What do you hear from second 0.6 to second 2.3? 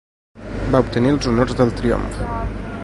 Va obtenir els honors del triomf.